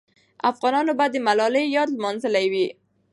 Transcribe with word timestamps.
افغانانو 0.51 0.91
به 0.99 1.05
د 1.13 1.15
ملالۍ 1.27 1.65
یاد 1.75 1.89
لمانځلی 1.93 2.45
وي. 2.53 2.67